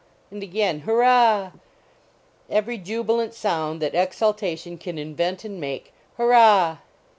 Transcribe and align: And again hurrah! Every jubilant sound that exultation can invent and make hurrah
And 0.31 0.41
again 0.41 0.79
hurrah! 0.79 1.51
Every 2.49 2.79
jubilant 2.79 3.35
sound 3.35 3.83
that 3.83 3.93
exultation 3.93 4.79
can 4.79 4.97
invent 4.97 5.45
and 5.45 5.61
make 5.61 5.93
hurrah 6.17 6.79